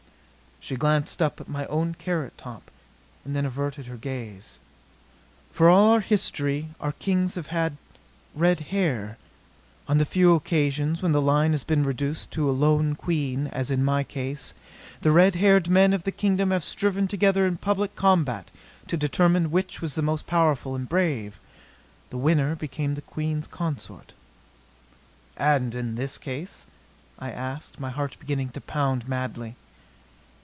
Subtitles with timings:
[0.63, 2.69] She glanced up at my own carrot top,
[3.25, 4.59] and then averted her gaze.
[5.51, 7.77] "For all of our history our kings have had
[8.35, 9.17] red hair.
[9.87, 13.71] On the few occasions when the line has been reduced to a lone queen, as
[13.71, 14.53] in my case,
[15.01, 18.51] the red haired men of the kingdom have striven together in public combat
[18.87, 21.39] to determine which was most powerful and brave.
[22.11, 24.13] The winner became the Queen's consort."
[25.37, 26.67] "And in this case?"
[27.17, 29.55] I asked, my heart beginning to pound madly.